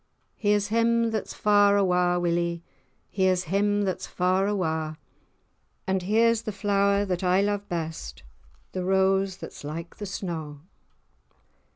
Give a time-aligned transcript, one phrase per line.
[0.35, 2.63] Here's him that's far awa', Willie,
[3.11, 4.97] Here's him that's far awa',
[5.85, 8.23] And here's the flower that I lo'e best,
[8.71, 10.55] The rose that's like the snaw.